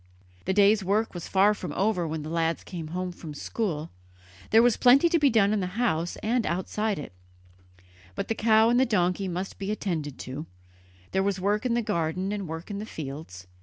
[0.45, 3.91] The day's work was far from over when the lads came home from school.
[4.49, 7.13] There was plenty to be done in the house and outside it.
[8.15, 10.47] Both the cow and the donkey must be attended to;
[11.11, 13.45] there was work in the garden and work in the fields.